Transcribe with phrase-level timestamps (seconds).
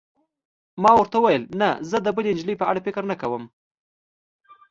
[0.81, 3.43] ما ورته وویل: نه، زه د بلې نجلۍ په اړه فکر نه کوم.